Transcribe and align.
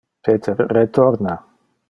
Peter 0.27 0.57
retorna. 0.73 1.35